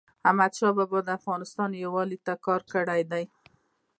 [0.27, 3.23] احمدشاه بابا د افغانستان یووالي ته کار کړی دی.